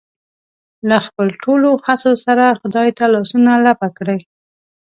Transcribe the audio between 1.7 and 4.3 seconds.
هڅو سره خدای ته لاسونه لپه کړي.